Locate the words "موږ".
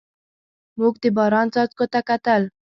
0.79-0.93